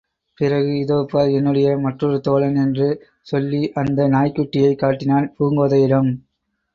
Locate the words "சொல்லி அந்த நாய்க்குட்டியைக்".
3.21-4.75